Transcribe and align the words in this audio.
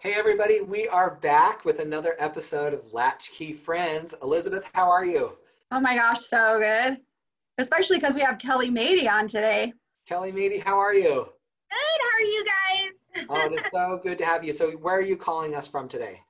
Hey, 0.00 0.14
everybody, 0.14 0.60
we 0.60 0.86
are 0.86 1.16
back 1.16 1.64
with 1.64 1.80
another 1.80 2.14
episode 2.20 2.72
of 2.72 2.92
Latchkey 2.92 3.52
Friends. 3.52 4.14
Elizabeth, 4.22 4.70
how 4.72 4.88
are 4.88 5.04
you? 5.04 5.36
Oh 5.72 5.80
my 5.80 5.96
gosh, 5.96 6.20
so 6.20 6.60
good. 6.60 6.98
Especially 7.58 7.98
because 7.98 8.14
we 8.14 8.20
have 8.22 8.38
Kelly 8.38 8.70
Mady 8.70 9.10
on 9.10 9.26
today. 9.26 9.72
Kelly 10.08 10.30
Mady, 10.30 10.62
how 10.62 10.78
are 10.78 10.94
you? 10.94 11.26
Good. 11.68 12.00
How 12.00 12.16
are 12.16 12.20
you 12.20 12.44
guys? 12.44 13.26
oh, 13.28 13.46
it 13.46 13.54
is 13.54 13.64
so 13.72 13.98
good 14.00 14.18
to 14.18 14.24
have 14.24 14.44
you. 14.44 14.52
So, 14.52 14.70
where 14.70 14.94
are 14.94 15.02
you 15.02 15.16
calling 15.16 15.56
us 15.56 15.66
from 15.66 15.88
today? 15.88 16.20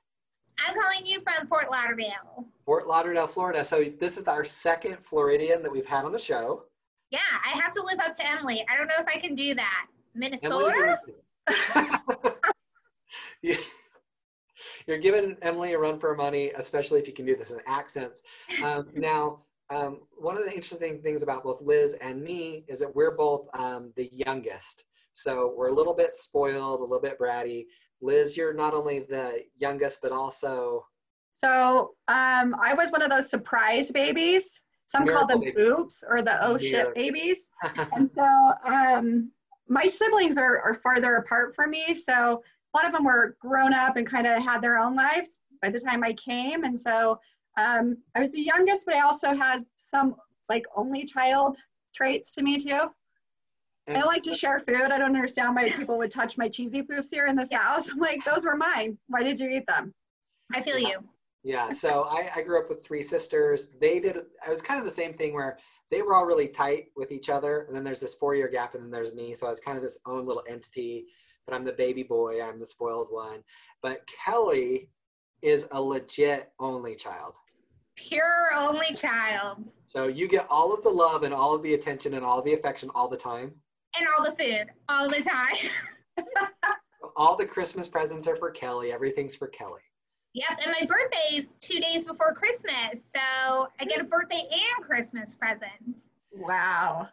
I'm 0.65 0.73
calling 0.73 1.05
you 1.05 1.21
from 1.21 1.47
Fort 1.47 1.69
Lauderdale. 1.69 2.47
Fort 2.65 2.87
Lauderdale, 2.87 3.27
Florida. 3.27 3.63
So, 3.63 3.83
this 3.83 4.17
is 4.17 4.23
our 4.23 4.43
second 4.43 4.97
Floridian 4.97 5.61
that 5.61 5.71
we've 5.71 5.85
had 5.85 6.05
on 6.05 6.11
the 6.11 6.17
show. 6.17 6.63
Yeah, 7.11 7.19
I 7.45 7.55
have 7.59 7.71
to 7.73 7.83
live 7.83 7.99
up 7.99 8.13
to 8.13 8.27
Emily. 8.27 8.65
I 8.67 8.75
don't 8.75 8.87
know 8.87 8.95
if 8.97 9.07
I 9.07 9.19
can 9.19 9.35
do 9.35 9.53
that. 9.53 9.85
Minnesota? 10.15 10.97
You're 14.87 14.97
giving 14.97 15.37
Emily 15.41 15.73
a 15.73 15.79
run 15.79 15.99
for 15.99 16.09
her 16.09 16.15
money, 16.15 16.51
especially 16.55 16.99
if 16.99 17.07
you 17.07 17.13
can 17.13 17.25
do 17.25 17.35
this 17.35 17.51
in 17.51 17.59
accents. 17.65 18.21
Um, 18.63 18.87
now, 18.95 19.39
um, 19.69 19.99
one 20.17 20.37
of 20.37 20.43
the 20.43 20.53
interesting 20.53 21.01
things 21.01 21.21
about 21.21 21.43
both 21.43 21.61
Liz 21.61 21.93
and 22.01 22.21
me 22.21 22.65
is 22.67 22.79
that 22.79 22.93
we're 22.95 23.15
both 23.15 23.47
um, 23.53 23.93
the 23.95 24.09
youngest. 24.11 24.85
So 25.13 25.53
we're 25.55 25.69
a 25.69 25.73
little 25.73 25.93
bit 25.93 26.15
spoiled, 26.15 26.79
a 26.79 26.83
little 26.83 27.01
bit 27.01 27.19
bratty. 27.19 27.65
Liz, 28.01 28.35
you're 28.37 28.53
not 28.53 28.73
only 28.73 28.99
the 28.99 29.41
youngest, 29.57 30.01
but 30.01 30.11
also. 30.11 30.85
So 31.35 31.91
um, 32.07 32.55
I 32.61 32.73
was 32.73 32.89
one 32.91 33.01
of 33.01 33.09
those 33.09 33.29
surprise 33.29 33.91
babies. 33.91 34.61
Some 34.87 35.05
call 35.05 35.27
them 35.27 35.41
baby. 35.41 35.61
oops 35.61 36.03
or 36.07 36.23
the 36.23 36.43
oh 36.43 36.57
shit 36.57 36.95
babies. 36.95 37.37
and 37.93 38.09
so 38.15 38.51
um, 38.65 39.31
my 39.67 39.85
siblings 39.85 40.37
are, 40.37 40.59
are 40.61 40.73
farther 40.73 41.17
apart 41.17 41.55
from 41.55 41.69
me. 41.69 41.93
So 41.93 42.41
a 42.73 42.77
lot 42.77 42.85
of 42.85 42.93
them 42.93 43.03
were 43.03 43.35
grown 43.39 43.73
up 43.73 43.95
and 43.97 44.05
kind 44.05 44.27
of 44.27 44.43
had 44.43 44.61
their 44.61 44.77
own 44.77 44.95
lives 44.95 45.39
by 45.61 45.69
the 45.69 45.79
time 45.79 46.03
I 46.03 46.13
came. 46.13 46.63
And 46.63 46.79
so 46.79 47.19
um, 47.57 47.97
I 48.15 48.19
was 48.19 48.31
the 48.31 48.41
youngest, 48.41 48.85
but 48.85 48.95
I 48.95 49.01
also 49.01 49.33
had 49.33 49.65
some 49.77 50.15
like 50.47 50.65
only 50.75 51.05
child 51.05 51.57
traits 51.95 52.31
to 52.31 52.43
me 52.43 52.57
too. 52.57 52.89
And 53.87 53.97
I 53.97 54.05
like 54.05 54.21
to 54.23 54.35
share 54.35 54.59
food. 54.59 54.83
I 54.83 54.99
don't 54.99 55.15
understand 55.15 55.55
why 55.55 55.71
people 55.71 55.97
would 55.97 56.11
touch 56.11 56.37
my 56.37 56.47
cheesy 56.47 56.83
poofs 56.83 57.07
here 57.09 57.25
in 57.25 57.35
this 57.35 57.51
house. 57.51 57.89
I'm 57.89 57.97
like, 57.99 58.23
those 58.23 58.45
were 58.45 58.55
mine. 58.55 58.97
Why 59.07 59.23
did 59.23 59.39
you 59.39 59.49
eat 59.49 59.65
them? 59.67 59.93
I 60.53 60.61
feel 60.61 60.77
you. 60.77 60.99
Yeah, 61.43 61.69
so 61.69 62.03
I, 62.03 62.29
I 62.35 62.41
grew 62.41 62.61
up 62.61 62.69
with 62.69 62.85
three 62.85 63.01
sisters. 63.01 63.69
They 63.79 63.99
did, 63.99 64.17
I 64.45 64.49
was 64.49 64.61
kind 64.61 64.77
of 64.77 64.85
the 64.85 64.91
same 64.91 65.13
thing 65.13 65.33
where 65.33 65.57
they 65.89 66.01
were 66.01 66.13
all 66.13 66.25
really 66.25 66.49
tight 66.49 66.87
with 66.97 67.11
each 67.11 67.29
other. 67.29 67.61
And 67.61 67.75
then 67.75 67.83
there's 67.83 68.01
this 68.01 68.13
four 68.13 68.35
year 68.35 68.49
gap, 68.49 68.75
and 68.75 68.83
then 68.83 68.91
there's 68.91 69.15
me. 69.15 69.33
So 69.33 69.47
I 69.47 69.49
was 69.49 69.59
kind 69.59 69.77
of 69.77 69.83
this 69.83 69.99
own 70.05 70.27
little 70.27 70.43
entity, 70.47 71.05
but 71.49 71.55
I'm 71.55 71.65
the 71.65 71.73
baby 71.73 72.03
boy, 72.03 72.41
I'm 72.43 72.59
the 72.59 72.65
spoiled 72.65 73.07
one. 73.09 73.43
But 73.81 74.01
Kelly 74.07 74.89
is 75.41 75.67
a 75.71 75.81
legit 75.81 76.51
only 76.59 76.95
child. 76.95 77.35
Pure 77.95 78.51
only 78.55 78.93
child. 78.93 79.63
So 79.85 80.07
you 80.07 80.27
get 80.27 80.47
all 80.49 80.73
of 80.73 80.83
the 80.83 80.89
love 80.89 81.23
and 81.23 81.33
all 81.33 81.53
of 81.53 81.63
the 81.63 81.73
attention 81.73 82.13
and 82.13 82.23
all 82.23 82.41
the 82.41 82.53
affection 82.53 82.89
all 82.93 83.09
the 83.09 83.17
time. 83.17 83.51
And 83.97 84.07
all 84.07 84.23
the 84.23 84.31
food 84.31 84.67
all 84.87 85.09
the 85.09 85.21
time. 85.21 86.25
all 87.15 87.35
the 87.35 87.45
Christmas 87.45 87.87
presents 87.87 88.27
are 88.27 88.35
for 88.35 88.51
Kelly. 88.51 88.91
Everything's 88.91 89.35
for 89.35 89.47
Kelly. 89.47 89.81
Yep, 90.33 90.59
and 90.63 90.75
my 90.79 90.85
birthday 90.85 91.37
is 91.37 91.49
two 91.59 91.79
days 91.79 92.05
before 92.05 92.35
Christmas, 92.35 93.09
so 93.11 93.67
I 93.79 93.85
get 93.85 93.99
a 93.99 94.03
birthday 94.03 94.43
and 94.51 94.85
Christmas 94.85 95.33
presents. 95.33 95.99
Wow. 96.31 97.09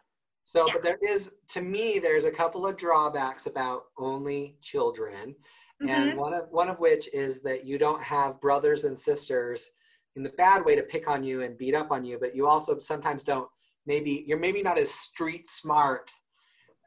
So, 0.47 0.65
yeah. 0.65 0.73
but 0.75 0.81
there 0.81 0.97
is, 1.05 1.33
to 1.49 1.61
me, 1.61 1.99
there's 1.99 2.23
a 2.23 2.31
couple 2.31 2.65
of 2.65 2.77
drawbacks 2.77 3.47
about 3.47 3.87
only 3.97 4.55
children, 4.61 5.35
mm-hmm. 5.83 5.89
and 5.89 6.17
one 6.17 6.33
of 6.33 6.45
one 6.51 6.69
of 6.69 6.79
which 6.79 7.13
is 7.13 7.41
that 7.41 7.65
you 7.65 7.77
don't 7.77 8.01
have 8.01 8.39
brothers 8.39 8.85
and 8.85 8.97
sisters 8.97 9.71
in 10.15 10.23
the 10.23 10.29
bad 10.37 10.63
way 10.63 10.73
to 10.73 10.83
pick 10.83 11.09
on 11.09 11.21
you 11.21 11.41
and 11.41 11.57
beat 11.57 11.75
up 11.75 11.91
on 11.91 12.05
you, 12.05 12.17
but 12.17 12.33
you 12.33 12.47
also 12.47 12.79
sometimes 12.79 13.23
don't. 13.23 13.49
Maybe 13.85 14.23
you're 14.25 14.39
maybe 14.39 14.63
not 14.63 14.77
as 14.77 14.89
street 14.89 15.49
smart. 15.49 16.09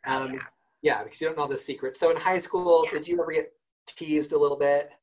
Oh, 0.06 0.22
um, 0.22 0.32
yeah. 0.32 0.41
yeah, 0.81 1.04
because 1.04 1.20
you 1.20 1.26
don't 1.26 1.37
know 1.37 1.47
the 1.47 1.54
secrets. 1.54 2.00
So 2.00 2.10
in 2.10 2.16
high 2.16 2.38
school, 2.38 2.84
yeah. 2.87 2.93
did 2.93 3.09
you 3.09 3.20
ever 3.20 3.31
get 3.31 3.53
teased 3.87 4.32
a 4.32 4.38
little 4.38 4.56
bit? 4.56 4.94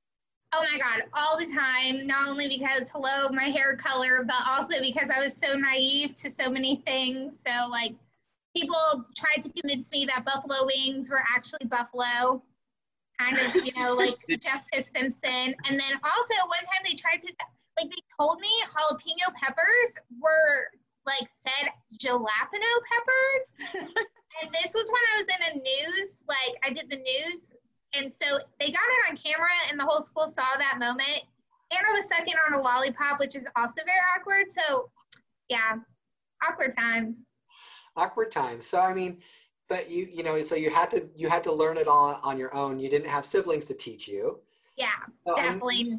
Oh 0.52 0.66
my 0.72 0.80
God, 0.80 1.04
all 1.14 1.38
the 1.38 1.46
time. 1.46 2.08
Not 2.08 2.28
only 2.28 2.48
because, 2.48 2.90
hello, 2.90 3.30
my 3.30 3.50
hair 3.50 3.76
color, 3.76 4.24
but 4.26 4.48
also 4.48 4.80
because 4.82 5.12
I 5.16 5.20
was 5.20 5.38
so 5.38 5.54
naive 5.54 6.16
to 6.16 6.32
so 6.32 6.50
many 6.50 6.78
things. 6.88 7.40
So, 7.46 7.68
like, 7.70 7.94
people 8.62 9.06
tried 9.16 9.42
to 9.42 9.50
convince 9.50 9.92
me 9.92 10.06
that 10.06 10.26
buffalo 10.26 10.66
wings 10.66 11.10
were 11.10 11.24
actually 11.36 11.68
buffalo, 11.68 12.42
kind 13.20 13.38
of, 13.38 13.56
you 13.56 13.72
know, 13.78 13.94
like 13.94 14.16
Jessica 14.30 14.82
Simpson. 14.82 15.56
And 15.68 15.80
then 15.80 15.94
also, 16.04 16.34
one 16.48 16.64
time 16.66 16.84
they 16.84 16.96
tried 16.96 17.22
to, 17.22 17.34
like, 17.80 17.90
they 17.90 18.02
told 18.20 18.40
me 18.40 18.50
jalapeno 18.66 19.34
peppers 19.36 19.96
were, 20.22 20.68
like, 21.06 21.30
said 21.46 21.72
jalapeno 22.02 22.74
peppers. 22.90 23.76
and 24.42 24.52
this 24.54 24.74
was 24.74 24.90
when 24.90 25.02
I 25.14 25.22
was 25.22 25.28
in 25.28 25.42
a 25.52 25.64
news, 25.64 26.18
like, 26.28 26.58
I 26.64 26.70
did 26.72 26.90
the 26.90 26.98
news 26.98 27.54
and 27.94 28.12
so 28.12 28.40
they 28.60 28.68
got 28.68 28.82
it 28.82 29.10
on 29.10 29.18
camera, 29.18 29.50
and 29.70 29.80
the 29.80 29.86
whole 29.86 30.02
school 30.02 30.28
saw 30.28 30.58
that 30.58 30.80
moment. 30.80 31.24
Anna 31.72 31.94
was 31.94 32.08
sucking 32.08 32.36
on 32.48 32.60
a 32.60 32.62
lollipop, 32.62 33.20
which 33.20 33.36
is 33.36 33.46
also 33.56 33.82
very 33.86 34.00
awkward. 34.16 34.52
So, 34.52 34.90
yeah, 35.50 35.76
awkward 36.48 36.76
times. 36.76 37.18
Awkward 37.98 38.32
times. 38.32 38.66
So, 38.66 38.80
I 38.80 38.94
mean, 38.94 39.18
but 39.68 39.90
you, 39.90 40.08
you 40.12 40.24
know, 40.24 40.42
so 40.44 40.56
you 40.56 40.70
had 40.70 40.90
to 40.92 41.08
you 41.16 41.30
had 41.30 41.44
to 41.44 41.52
learn 41.52 41.78
it 41.78 41.88
all 41.88 42.20
on 42.24 42.38
your 42.38 42.54
own. 42.56 42.80
You 42.80 42.90
didn't 42.90 43.10
have 43.10 43.26
siblings 43.26 43.66
to 43.66 43.74
teach 43.74 44.08
you. 44.08 44.40
Yeah, 44.78 44.88
so 45.28 45.36
definitely. 45.36 45.98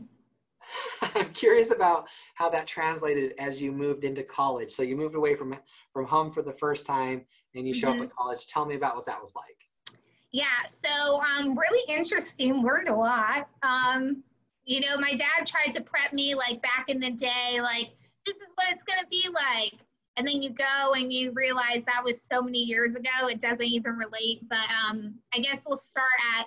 I'm, 1.02 1.10
I'm 1.14 1.30
curious 1.32 1.70
about 1.70 2.08
how 2.34 2.48
that 2.50 2.66
translated 2.66 3.34
as 3.38 3.60
you 3.60 3.72
moved 3.72 4.04
into 4.04 4.22
college. 4.22 4.70
So 4.70 4.82
you 4.82 4.96
moved 4.96 5.14
away 5.14 5.34
from 5.34 5.54
from 5.92 6.06
home 6.06 6.30
for 6.30 6.42
the 6.42 6.52
first 6.52 6.86
time, 6.86 7.24
and 7.54 7.66
you 7.66 7.74
show 7.74 7.88
mm-hmm. 7.88 8.02
up 8.02 8.08
at 8.08 8.16
college. 8.16 8.46
Tell 8.46 8.64
me 8.64 8.76
about 8.76 8.96
what 8.96 9.06
that 9.06 9.20
was 9.20 9.34
like. 9.34 9.98
Yeah, 10.30 10.46
so 10.66 11.20
um, 11.20 11.58
really 11.58 11.92
interesting. 11.92 12.62
Learned 12.62 12.88
a 12.88 12.94
lot. 12.94 13.48
Um, 13.62 14.22
you 14.64 14.80
know, 14.80 14.98
my 14.98 15.14
dad 15.14 15.46
tried 15.46 15.72
to 15.72 15.80
prep 15.80 16.12
me 16.12 16.34
like 16.34 16.60
back 16.62 16.86
in 16.88 17.00
the 17.00 17.10
day, 17.10 17.60
like 17.60 17.90
this 18.26 18.36
is 18.36 18.46
what 18.54 18.66
it's 18.70 18.82
gonna 18.82 19.06
be 19.10 19.26
like. 19.32 19.80
And 20.18 20.26
then 20.26 20.42
you 20.42 20.50
go 20.50 20.94
and 20.94 21.12
you 21.12 21.30
realize 21.32 21.84
that 21.84 22.02
was 22.02 22.20
so 22.20 22.42
many 22.42 22.58
years 22.58 22.96
ago. 22.96 23.28
It 23.28 23.40
doesn't 23.40 23.64
even 23.64 23.92
relate. 23.92 24.40
But 24.50 24.66
um, 24.68 25.14
I 25.32 25.38
guess 25.38 25.64
we'll 25.64 25.76
start 25.76 26.04
at 26.36 26.46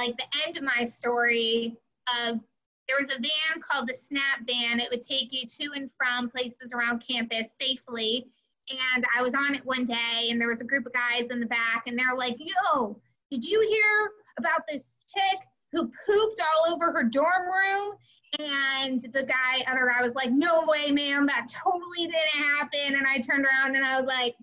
like 0.00 0.16
the 0.16 0.46
end 0.46 0.56
of 0.56 0.62
my 0.62 0.84
story. 0.84 1.76
Of 2.06 2.38
there 2.86 2.96
was 2.98 3.10
a 3.10 3.20
van 3.20 3.60
called 3.60 3.88
the 3.88 3.94
Snap 3.94 4.46
Van. 4.46 4.78
It 4.78 4.88
would 4.90 5.02
take 5.02 5.32
you 5.32 5.48
to 5.48 5.72
and 5.74 5.90
from 5.98 6.30
places 6.30 6.72
around 6.72 7.04
campus 7.06 7.48
safely. 7.60 8.28
And 8.70 9.04
I 9.16 9.20
was 9.20 9.34
on 9.34 9.54
it 9.54 9.64
one 9.64 9.84
day, 9.84 10.28
and 10.30 10.40
there 10.40 10.48
was 10.48 10.60
a 10.60 10.64
group 10.64 10.86
of 10.86 10.92
guys 10.92 11.28
in 11.30 11.40
the 11.40 11.46
back, 11.46 11.84
and 11.86 11.98
they're 11.98 12.14
like, 12.14 12.36
"Yo, 12.38 13.00
did 13.30 13.42
you 13.42 13.60
hear 13.66 14.10
about 14.38 14.62
this 14.68 14.94
chick 15.14 15.40
who 15.72 15.90
pooped 16.06 16.40
all 16.40 16.72
over 16.72 16.92
her 16.92 17.02
dorm 17.02 17.46
room? 17.46 17.96
And 18.38 19.00
the 19.00 19.24
guy, 19.24 19.64
other 19.66 19.90
guy 19.90 20.04
was 20.04 20.14
like, 20.14 20.30
no 20.30 20.64
way, 20.66 20.90
ma'am, 20.90 21.26
that 21.26 21.48
totally 21.48 22.06
didn't 22.06 22.44
happen. 22.44 22.94
And 22.96 23.06
I 23.06 23.20
turned 23.20 23.46
around 23.46 23.74
and 23.74 23.84
I 23.84 23.98
was 23.98 24.06
like, 24.06 24.36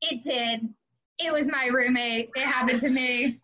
it 0.00 0.24
did. 0.24 0.68
It 1.18 1.32
was 1.32 1.46
my 1.46 1.66
roommate. 1.66 2.30
It 2.34 2.46
happened 2.46 2.80
to 2.80 2.88
me. 2.88 3.38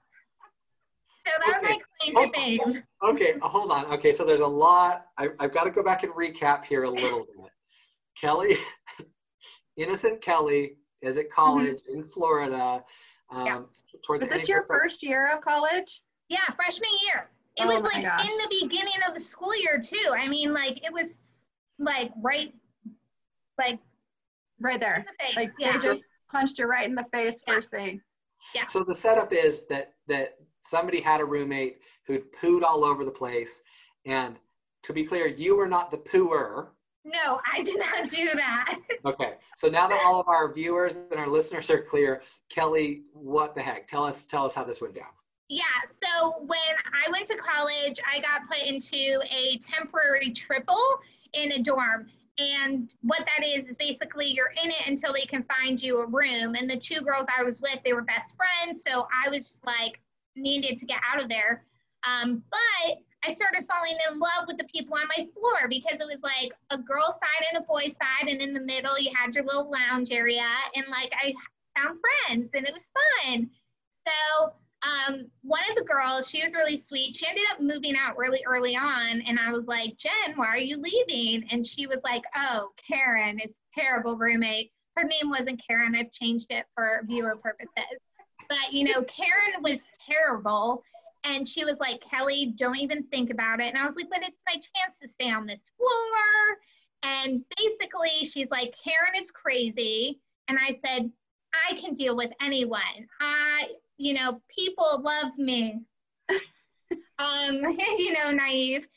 So 1.25 1.31
that 1.39 1.43
okay. 1.43 1.53
was 1.53 1.63
my 1.63 1.79
claim 2.01 2.31
to 2.33 2.39
fame. 2.39 2.83
Okay, 3.05 3.35
hold 3.43 3.71
on. 3.71 3.87
Okay, 3.93 4.13
so 4.13 4.25
there's 4.25 4.41
a 4.41 4.47
lot. 4.47 5.07
I, 5.19 5.29
I've 5.39 5.53
got 5.53 5.65
to 5.65 5.71
go 5.71 5.83
back 5.83 6.03
and 6.03 6.13
recap 6.13 6.65
here 6.65 6.85
a 6.85 6.91
little 6.91 7.21
bit. 7.37 7.53
Kelly, 8.19 8.57
innocent 9.77 10.21
Kelly, 10.21 10.77
is 11.03 11.17
at 11.17 11.31
college 11.31 11.79
mm-hmm. 11.83 12.01
in 12.01 12.05
Florida. 12.05 12.83
Um, 13.31 13.47
yeah. 13.47 13.61
Was 14.09 14.29
this 14.29 14.49
your 14.49 14.65
first 14.65 15.03
year 15.03 15.33
of 15.34 15.41
college? 15.43 16.03
Yeah, 16.28 16.45
freshman 16.57 16.91
year. 17.07 17.31
It 17.60 17.65
oh 17.65 17.74
was 17.74 17.83
like 17.83 18.04
God. 18.04 18.21
in 18.22 18.39
the 18.39 18.57
beginning 18.62 18.95
of 19.07 19.12
the 19.12 19.21
school 19.21 19.54
year 19.54 19.78
too. 19.78 20.15
I 20.16 20.28
mean, 20.28 20.54
like 20.54 20.84
it 20.84 20.92
was 20.92 21.18
like 21.78 22.10
right, 22.22 22.54
like 23.59 23.78
right 24.60 24.80
there. 24.80 25.04
The 25.07 25.41
like 25.41 25.53
yeah. 25.59 25.77
they 25.77 25.83
just 25.83 26.04
punched 26.30 26.59
you 26.59 26.66
right 26.66 26.89
in 26.89 26.95
the 26.95 27.04
face 27.12 27.42
yeah. 27.47 27.54
first 27.54 27.71
thing. 27.71 28.01
Yeah. 28.54 28.66
So 28.66 28.83
the 28.83 28.95
setup 28.95 29.33
is 29.33 29.66
that 29.66 29.92
that 30.09 30.36
somebody 30.62 31.01
had 31.01 31.21
a 31.21 31.24
roommate 31.24 31.80
who'd 32.07 32.33
pooed 32.33 32.62
all 32.62 32.83
over 32.83 33.04
the 33.04 33.10
place, 33.10 33.63
and 34.06 34.36
to 34.84 34.92
be 34.95 35.04
clear, 35.04 35.27
you 35.27 35.54
were 35.54 35.68
not 35.68 35.91
the 35.91 35.98
pooer. 35.98 36.68
No, 37.04 37.41
I 37.51 37.63
did 37.63 37.78
not 37.78 38.09
do 38.09 38.28
that. 38.34 38.78
okay. 39.04 39.34
So 39.56 39.68
now 39.68 39.86
that 39.86 40.03
all 40.04 40.18
of 40.18 40.28
our 40.28 40.53
viewers 40.53 40.97
and 41.10 41.21
our 41.21 41.28
listeners 41.28 41.71
are 41.71 41.80
clear, 41.80 42.22
Kelly, 42.48 43.03
what 43.13 43.54
the 43.54 43.63
heck? 43.63 43.86
Tell 43.86 44.04
us 44.04 44.24
tell 44.24 44.47
us 44.47 44.54
how 44.54 44.65
this 44.65 44.80
went 44.80 44.95
down. 44.95 45.09
Yeah, 45.51 45.65
so 45.85 46.45
when 46.47 46.59
I 46.95 47.11
went 47.11 47.27
to 47.27 47.37
college, 47.37 47.99
I 48.09 48.21
got 48.21 48.49
put 48.49 48.65
into 48.65 49.21
a 49.29 49.59
temporary 49.59 50.31
triple 50.31 51.01
in 51.33 51.51
a 51.51 51.61
dorm. 51.61 52.07
And 52.39 52.89
what 53.03 53.27
that 53.27 53.45
is 53.45 53.67
is 53.67 53.77
basically 53.77 54.27
you're 54.27 54.55
in 54.63 54.71
it 54.71 54.87
until 54.87 55.13
they 55.13 55.27
can 55.27 55.43
find 55.43 55.83
you 55.83 56.03
a 56.03 56.07
room. 56.07 56.55
And 56.55 56.71
the 56.71 56.79
two 56.79 57.01
girls 57.01 57.27
I 57.37 57.43
was 57.43 57.61
with, 57.61 57.81
they 57.85 57.93
were 57.93 58.03
best 58.03 58.37
friends, 58.37 58.85
so 58.87 59.09
I 59.13 59.29
was 59.29 59.59
like 59.65 60.01
needed 60.37 60.79
to 60.79 60.87
get 60.87 61.01
out 61.13 61.21
of 61.21 61.29
there. 61.29 61.65
Um, 62.07 62.45
but 62.49 62.99
I 63.27 63.33
started 63.33 63.67
falling 63.67 63.99
in 64.09 64.21
love 64.21 64.47
with 64.47 64.57
the 64.57 64.69
people 64.73 64.95
on 64.95 65.09
my 65.19 65.27
floor 65.35 65.67
because 65.69 66.01
it 66.01 66.07
was 66.07 66.23
like 66.23 66.53
a 66.71 66.79
girl 66.79 67.11
side 67.11 67.47
and 67.53 67.65
a 67.65 67.67
boy 67.67 67.89
side, 67.89 68.31
and 68.31 68.41
in 68.41 68.55
the 68.55 68.61
middle 68.61 68.97
you 69.01 69.11
had 69.21 69.35
your 69.35 69.45
little 69.45 69.69
lounge 69.69 70.13
area, 70.13 70.49
and 70.77 70.87
like 70.89 71.13
I 71.21 71.35
found 71.77 71.99
friends, 71.99 72.51
and 72.55 72.65
it 72.65 72.73
was 72.73 72.89
fun. 73.25 73.51
So 74.07 74.53
um, 74.82 75.27
one 75.42 75.62
of 75.68 75.77
the 75.77 75.84
girls, 75.84 76.28
she 76.28 76.42
was 76.42 76.54
really 76.54 76.77
sweet. 76.77 77.15
She 77.15 77.27
ended 77.27 77.44
up 77.53 77.60
moving 77.60 77.94
out 77.97 78.16
really 78.16 78.42
early 78.47 78.77
on, 78.77 79.21
and 79.27 79.38
I 79.38 79.53
was 79.53 79.66
like, 79.66 79.97
Jen, 79.98 80.36
why 80.36 80.47
are 80.47 80.56
you 80.56 80.78
leaving? 80.78 81.47
And 81.50 81.66
she 81.66 81.86
was 81.86 81.98
like, 82.03 82.24
Oh, 82.34 82.71
Karen 82.77 83.38
is 83.38 83.53
terrible 83.74 84.16
roommate. 84.16 84.72
Her 84.97 85.04
name 85.04 85.30
wasn't 85.30 85.62
Karen. 85.66 85.94
I've 85.94 86.12
changed 86.12 86.50
it 86.50 86.66
for 86.74 87.03
viewer 87.04 87.36
purposes. 87.36 87.98
But 88.48 88.72
you 88.72 88.84
know, 88.84 89.03
Karen 89.03 89.62
was 89.62 89.82
terrible. 90.06 90.82
And 91.24 91.47
she 91.47 91.65
was 91.65 91.77
like, 91.78 92.00
Kelly, 92.00 92.54
don't 92.59 92.78
even 92.78 93.04
think 93.04 93.30
about 93.30 93.60
it. 93.60 93.66
And 93.66 93.77
I 93.77 93.86
was 93.86 93.94
like, 93.94 94.09
but 94.09 94.22
it's 94.22 94.38
my 94.47 94.54
chance 94.54 94.97
to 95.03 95.09
stay 95.09 95.30
on 95.30 95.47
this 95.47 95.60
floor. 95.77 96.59
And 97.03 97.44
basically, 97.59 98.24
she's 98.24 98.48
like, 98.50 98.74
Karen 98.82 99.22
is 99.22 99.30
crazy. 99.30 100.18
And 100.48 100.59
I 100.59 100.78
said, 100.84 101.10
I 101.68 101.74
can 101.74 101.94
deal 101.94 102.16
with 102.16 102.30
anyone. 102.41 102.80
I, 103.21 103.68
you 104.01 104.15
know, 104.15 104.41
people 104.49 105.03
love 105.05 105.37
me. 105.37 105.83
um, 107.19 107.61
you 107.99 108.15
know, 108.15 108.31
naive. 108.31 108.89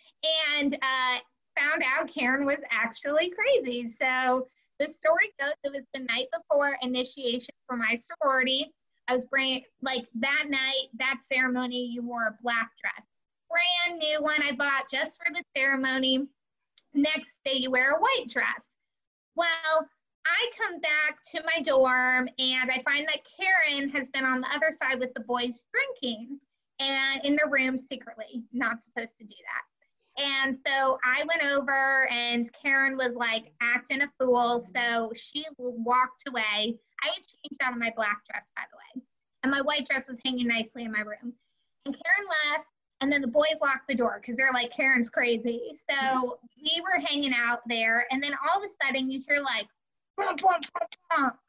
And 0.58 0.74
uh, 0.74 1.18
found 1.60 1.84
out 1.84 2.08
Karen 2.08 2.46
was 2.46 2.60
actually 2.72 3.32
crazy. 3.32 3.86
So 3.88 4.48
the 4.80 4.88
story 4.88 5.34
goes 5.40 5.52
it 5.66 5.74
was 5.74 5.84
the 5.94 6.00
night 6.00 6.28
before 6.32 6.78
initiation 6.82 7.54
for 7.68 7.76
my 7.76 7.96
sorority. 7.96 8.74
I 9.10 9.16
was 9.16 9.26
bringing, 9.26 9.64
like 9.82 10.08
that 10.16 10.46
night, 10.48 10.88
that 10.98 11.20
ceremony, 11.22 11.86
you 11.86 12.02
wore 12.02 12.28
a 12.28 12.38
black 12.42 12.72
dress. 12.82 13.06
Brand 13.50 14.00
new 14.00 14.24
one 14.24 14.42
I 14.42 14.56
bought 14.56 14.90
just 14.90 15.18
for 15.18 15.34
the 15.34 15.44
ceremony. 15.56 16.28
Next 16.94 17.34
day, 17.44 17.56
you 17.56 17.72
wear 17.72 17.98
a 17.98 18.00
white 18.00 18.30
dress. 18.30 18.70
Well, 19.36 19.86
I 20.26 20.50
come 20.58 20.80
back 20.80 21.24
to 21.32 21.44
my 21.44 21.62
dorm 21.62 22.30
and 22.40 22.72
I 22.72 22.82
find 22.84 23.08
that 23.08 23.28
Karen 23.40 23.90
has 23.90 24.10
been 24.10 24.26
on 24.26 24.42
the 24.42 24.48
other 24.54 24.72
side 24.72 25.00
with 25.00 25.14
the 25.14 25.22
boys 25.22 25.66
drinking 25.72 26.40
and 26.80 27.24
in 27.24 27.36
their 27.36 27.50
room 27.50 27.78
secretly. 27.78 28.44
Not 28.54 28.82
supposed 28.82 29.18
to 29.18 29.24
do 29.24 29.36
that. 29.36 30.24
And 30.24 30.56
so 30.56 31.00
I 31.04 31.24
went 31.28 31.44
over 31.52 32.08
and 32.12 32.50
Karen 32.54 32.96
was 32.98 33.16
like 33.16 33.52
acting 33.62 34.02
a 34.02 34.08
fool. 34.20 34.66
So 34.76 35.12
she 35.16 35.46
walked 35.58 36.28
away. 36.28 36.78
I 37.04 37.08
had 37.08 37.24
changed 37.26 37.62
out 37.62 37.74
of 37.74 37.80
my 37.80 37.92
black 37.96 38.24
dress, 38.30 38.50
by 38.56 38.64
the 38.72 38.78
way, 38.78 39.06
and 39.42 39.52
my 39.52 39.62
white 39.62 39.88
dress 39.88 40.08
was 40.08 40.20
hanging 40.24 40.48
nicely 40.48 40.84
in 40.84 40.92
my 40.92 41.02
room. 41.02 41.34
And 41.86 41.94
Karen 41.94 42.30
left, 42.52 42.68
and 43.02 43.12
then 43.12 43.22
the 43.22 43.28
boys 43.28 43.58
locked 43.62 43.90
the 43.90 43.96
door 43.96 44.20
because 44.22 44.38
they're 44.38 44.54
like, 44.54 44.72
Karen's 44.72 45.10
crazy. 45.10 45.78
So 45.90 46.40
we 46.56 46.82
were 46.82 47.06
hanging 47.06 47.34
out 47.34 47.60
there, 47.68 48.06
and 48.10 48.24
then 48.24 48.34
all 48.34 48.64
of 48.64 48.70
a 48.70 48.86
sudden 48.86 49.12
you 49.12 49.22
hear 49.28 49.42
like, 49.42 49.68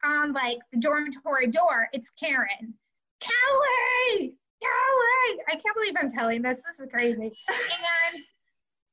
on 0.03 0.33
like 0.33 0.59
the 0.71 0.79
dormitory 0.79 1.47
door. 1.47 1.87
It's 1.93 2.09
Karen. 2.11 2.73
Kelly! 3.19 4.35
Kelly! 4.61 5.41
I 5.47 5.51
can't 5.51 5.75
believe 5.75 5.95
I'm 5.99 6.09
telling 6.09 6.41
this. 6.41 6.61
This 6.63 6.85
is 6.85 6.91
crazy. 6.91 7.37
and 7.49 8.23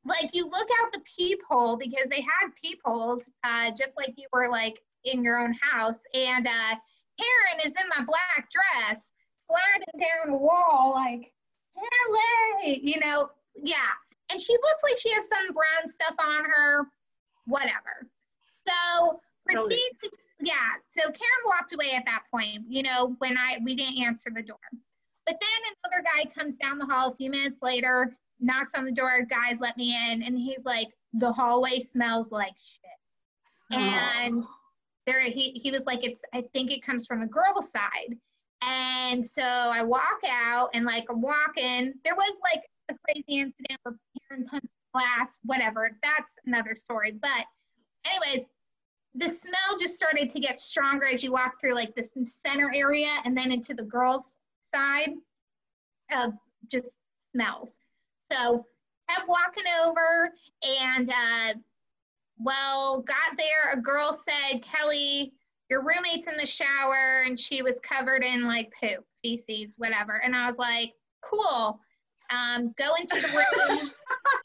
like 0.04 0.30
you 0.32 0.44
look 0.44 0.68
out 0.82 0.92
the 0.92 1.00
peephole 1.00 1.76
because 1.76 2.06
they 2.10 2.20
had 2.20 2.50
peepholes, 2.60 3.30
uh, 3.44 3.70
just 3.70 3.92
like 3.96 4.14
you 4.16 4.26
were 4.32 4.50
like 4.50 4.80
in 5.04 5.22
your 5.22 5.38
own 5.38 5.54
house. 5.54 5.98
And 6.14 6.46
uh, 6.46 6.76
Karen 7.18 7.60
is 7.64 7.72
in 7.72 7.88
my 7.88 8.04
black 8.04 8.48
dress, 8.50 9.10
sliding 9.46 10.00
down 10.00 10.32
the 10.32 10.38
wall 10.38 10.92
like, 10.94 11.32
Kelly, 11.74 12.80
you 12.82 13.00
know, 13.00 13.30
yeah. 13.54 13.92
And 14.30 14.40
she 14.40 14.52
looks 14.54 14.82
like 14.82 14.98
she 14.98 15.12
has 15.12 15.26
some 15.26 15.54
brown 15.54 15.88
stuff 15.88 16.14
on 16.18 16.44
her, 16.44 16.86
whatever. 17.46 18.08
So 18.66 19.20
proceed 19.52 19.90
to, 20.02 20.10
yeah. 20.40 20.54
So 20.88 21.02
Karen 21.02 21.42
walked 21.46 21.72
away 21.72 21.92
at 21.96 22.04
that 22.06 22.22
point, 22.30 22.64
you 22.68 22.82
know, 22.82 23.14
when 23.18 23.36
I, 23.36 23.58
we 23.62 23.74
didn't 23.74 24.02
answer 24.02 24.30
the 24.34 24.42
door. 24.42 24.58
But 25.26 25.36
then 25.40 25.74
another 25.84 26.04
guy 26.04 26.30
comes 26.30 26.54
down 26.56 26.78
the 26.78 26.86
hall 26.86 27.12
a 27.12 27.16
few 27.16 27.30
minutes 27.30 27.58
later, 27.62 28.16
knocks 28.40 28.72
on 28.76 28.84
the 28.84 28.92
door, 28.92 29.22
guys, 29.28 29.60
let 29.60 29.76
me 29.76 29.94
in. 29.94 30.22
And 30.22 30.36
he's 30.36 30.64
like, 30.64 30.88
the 31.12 31.32
hallway 31.32 31.80
smells 31.80 32.32
like 32.32 32.52
shit. 32.58 32.90
Oh. 33.72 33.78
And 33.78 34.44
there 35.06 35.20
he, 35.20 35.52
he 35.62 35.70
was 35.70 35.84
like 35.84 36.04
it's 36.04 36.20
i 36.32 36.42
think 36.52 36.70
it 36.70 36.82
comes 36.82 37.06
from 37.06 37.20
the 37.20 37.26
girl 37.26 37.60
side 37.60 38.16
and 38.62 39.24
so 39.24 39.42
i 39.42 39.82
walk 39.82 40.20
out 40.28 40.70
and 40.74 40.84
like 40.84 41.04
i'm 41.10 41.20
walking 41.20 41.92
there 42.04 42.14
was 42.14 42.34
like 42.42 42.62
a 42.90 42.94
crazy 43.04 43.40
incident 43.40 43.78
where 43.82 43.94
Karen 44.28 44.46
punched 44.46 44.66
glass 44.92 45.38
whatever 45.44 45.90
that's 46.02 46.34
another 46.46 46.74
story 46.74 47.12
but 47.12 47.46
anyways 48.04 48.46
the 49.14 49.28
smell 49.28 49.78
just 49.78 49.94
started 49.94 50.30
to 50.30 50.40
get 50.40 50.58
stronger 50.58 51.06
as 51.06 51.22
you 51.22 51.32
walk 51.32 51.60
through 51.60 51.74
like 51.74 51.94
this 51.94 52.08
center 52.46 52.72
area 52.74 53.18
and 53.24 53.36
then 53.36 53.52
into 53.52 53.74
the 53.74 53.82
girls 53.82 54.32
side 54.74 55.10
of 56.12 56.32
just 56.70 56.88
smells 57.32 57.70
so 58.30 58.64
kept 59.08 59.28
walking 59.28 59.64
over 59.84 60.30
and 60.62 61.10
uh, 61.10 61.58
well, 62.38 63.02
got 63.02 63.36
there, 63.36 63.72
a 63.72 63.80
girl 63.80 64.12
said, 64.12 64.62
Kelly, 64.62 65.32
your 65.70 65.82
roommate's 65.82 66.26
in 66.26 66.36
the 66.36 66.46
shower 66.46 67.22
and 67.26 67.38
she 67.38 67.62
was 67.62 67.80
covered 67.80 68.24
in 68.24 68.46
like 68.46 68.72
poop, 68.80 69.04
feces, 69.22 69.74
whatever. 69.78 70.20
And 70.22 70.34
I 70.34 70.48
was 70.48 70.58
like, 70.58 70.92
cool. 71.22 71.78
Um, 72.30 72.74
go 72.76 72.94
into 72.94 73.20
the 73.20 73.28
room. 73.28 73.90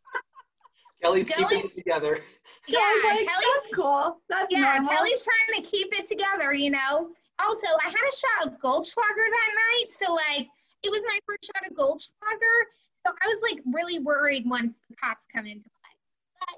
Kelly's 1.02 1.30
go 1.30 1.48
keeping 1.48 1.66
it 1.66 1.74
together. 1.74 2.20
Yeah, 2.68 2.80
like, 3.04 3.26
Kelly's 3.26 3.28
that's 3.28 3.76
cool. 3.76 4.22
That's 4.30 4.52
yeah. 4.52 4.60
Normal. 4.60 4.90
Kelly's 4.90 5.24
trying 5.24 5.62
to 5.62 5.70
keep 5.70 5.94
it 5.94 6.06
together, 6.06 6.54
you 6.54 6.70
know. 6.70 7.10
Also, 7.40 7.68
I 7.86 7.90
had 7.90 7.94
a 7.94 8.16
shot 8.16 8.48
of 8.48 8.60
Goldschlager 8.62 9.28
that 9.30 9.52
night, 9.56 9.92
so 9.92 10.14
like 10.14 10.48
it 10.84 10.90
was 10.90 11.04
my 11.06 11.20
first 11.28 11.46
shot 11.46 11.70
of 11.70 11.76
Goldschlager. 11.76 12.58
So 13.06 13.12
I 13.12 13.28
was 13.28 13.42
like 13.42 13.62
really 13.66 14.00
worried 14.00 14.44
once 14.48 14.80
the 14.90 14.96
cops 14.96 15.26
come 15.34 15.46
into 15.46 15.70
play. 15.70 16.58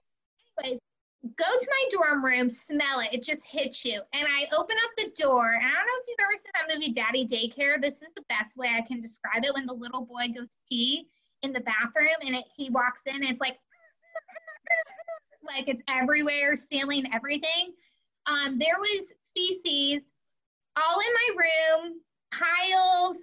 But 0.56 0.66
anyways, 0.66 0.80
go 1.36 1.46
to 1.46 1.68
my 1.70 1.90
dorm 1.92 2.24
room, 2.24 2.50
smell 2.50 3.00
it. 3.00 3.10
It 3.12 3.24
just 3.24 3.46
hits 3.46 3.84
you. 3.84 4.02
And 4.14 4.28
I 4.28 4.46
open 4.56 4.78
up 4.84 4.92
the 4.98 5.12
door, 5.22 5.54
and 5.54 5.66
I 5.66 5.70
don't 5.70 5.86
know 5.86 6.02
if 6.02 6.08
you've 6.08 6.20
ever 6.22 6.38
seen 6.38 6.52
that 6.54 6.74
movie 6.74 6.94
Daddy 6.94 7.28
Daycare. 7.28 7.82
This 7.82 7.96
is 7.96 8.14
the 8.16 8.24
best 8.30 8.58
way 8.58 8.70
I 8.76 8.82
can 8.82 9.02
describe 9.02 9.44
it 9.44 9.54
when 9.54 9.66
the 9.66 9.74
little 9.74 10.06
boy 10.06 10.28
goes 10.36 10.50
pee 10.70 11.08
in 11.42 11.54
the 11.54 11.62
bathroom 11.62 12.16
and 12.26 12.36
it, 12.36 12.46
he 12.56 12.70
walks 12.70 13.02
in 13.06 13.16
and 13.16 13.24
it's 13.26 13.40
like, 13.40 13.58
like 15.44 15.68
it's 15.68 15.82
everywhere, 15.88 16.56
stealing 16.56 17.06
everything. 17.14 17.74
Um, 18.28 18.60
there 18.60 18.78
was 18.78 19.06
feces 19.36 20.04
all 20.76 21.00
in 21.00 21.14
my 21.14 21.44
room, 21.44 22.02
piles, 22.32 23.18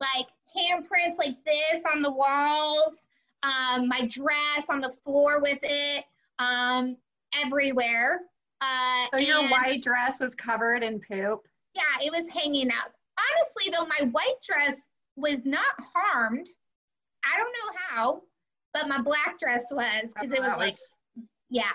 like 0.00 0.26
handprints 0.56 1.18
like 1.18 1.36
this 1.44 1.82
on 1.92 2.02
the 2.02 2.10
walls, 2.10 3.06
um, 3.42 3.88
my 3.88 4.06
dress 4.06 4.70
on 4.70 4.80
the 4.80 4.94
floor 5.04 5.40
with 5.40 5.58
it. 5.62 6.04
Um, 6.38 6.96
everywhere. 7.34 8.20
Uh, 8.60 9.06
so 9.12 9.18
your 9.18 9.48
white 9.50 9.82
dress 9.82 10.20
was 10.20 10.34
covered 10.34 10.82
in 10.82 11.00
poop? 11.00 11.46
Yeah, 11.74 11.82
it 12.06 12.12
was 12.12 12.28
hanging 12.30 12.68
up. 12.68 12.92
Honestly, 13.18 13.72
though, 13.72 13.86
my 13.86 14.10
white 14.10 14.40
dress 14.46 14.80
was 15.16 15.44
not 15.44 15.74
harmed. 15.94 16.48
I 17.24 17.38
don't 17.38 17.52
know 17.52 17.78
how, 17.88 18.22
but 18.72 18.88
my 18.88 19.00
black 19.00 19.38
dress 19.38 19.66
was 19.72 20.12
because 20.14 20.32
it 20.32 20.40
was, 20.40 20.50
was 20.50 20.58
like, 20.58 20.76
yeah. 21.52 21.72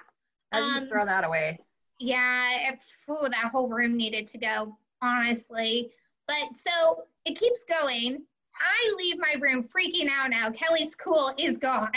I 0.51 0.59
um, 0.59 0.73
just 0.73 0.89
throw 0.89 1.05
that 1.05 1.23
away. 1.23 1.59
Yeah, 1.99 2.71
it, 2.71 2.79
ooh, 3.09 3.29
that 3.29 3.51
whole 3.51 3.69
room 3.69 3.95
needed 3.95 4.27
to 4.27 4.37
go, 4.37 4.77
honestly. 5.01 5.91
But 6.27 6.53
so 6.53 7.03
it 7.25 7.37
keeps 7.37 7.63
going. 7.63 8.23
I 8.59 8.95
leave 8.97 9.19
my 9.19 9.35
room 9.39 9.63
freaking 9.63 10.09
out 10.09 10.31
now. 10.31 10.49
Kelly's 10.49 10.95
cool 10.95 11.31
is 11.37 11.59
gone 11.59 11.91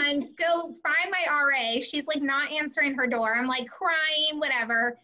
and 0.00 0.28
go 0.38 0.74
find 0.82 1.10
my 1.10 1.26
RA. 1.28 1.80
She's 1.82 2.06
like 2.06 2.22
not 2.22 2.50
answering 2.50 2.94
her 2.94 3.06
door. 3.06 3.34
I'm 3.34 3.46
like 3.46 3.68
crying, 3.68 4.38
whatever. 4.38 4.96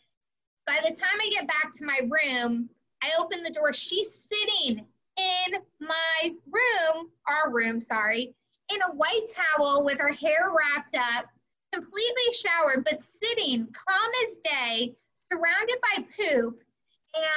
By 0.66 0.78
the 0.82 0.94
time 0.94 1.20
I 1.20 1.28
get 1.30 1.46
back 1.46 1.74
to 1.74 1.84
my 1.84 2.00
room, 2.08 2.70
I 3.02 3.10
open 3.20 3.42
the 3.42 3.50
door. 3.50 3.74
She's 3.74 4.14
sitting 4.14 4.86
in 5.18 5.60
my 5.80 6.34
room, 6.50 7.10
our 7.28 7.52
room, 7.52 7.80
sorry, 7.80 8.34
in 8.72 8.80
a 8.82 8.94
white 8.94 9.26
towel 9.28 9.84
with 9.84 9.98
her 9.98 10.12
hair 10.12 10.52
wrapped 10.56 10.94
up, 10.94 11.26
completely 11.72 12.32
showered, 12.32 12.84
but 12.84 13.00
sitting 13.00 13.66
calm 13.72 14.10
as 14.26 14.38
day, 14.44 14.94
surrounded 15.30 15.76
by 15.80 16.04
poop. 16.16 16.62